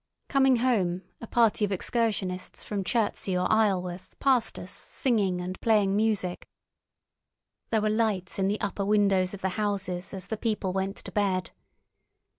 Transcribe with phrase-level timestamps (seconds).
[0.29, 5.95] Coming home, a party of excursionists from Chertsey or Isleworth passed us singing and playing
[5.95, 6.47] music.
[7.69, 11.11] There were lights in the upper windows of the houses as the people went to
[11.11, 11.51] bed.